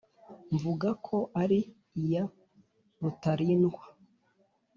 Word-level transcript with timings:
Mvuga 0.53 0.89
ko 1.05 1.17
ari 1.41 1.59
iya 2.01 2.23
Rutarindwa. 3.01 3.81